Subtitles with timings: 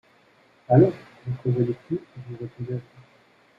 [0.67, 0.93] Allons!
[1.27, 3.01] vous prévoyez tout et vous répondez à tout.